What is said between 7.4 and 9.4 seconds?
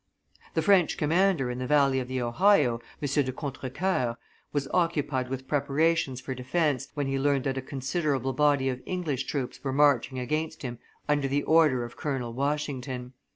that a considerable body of English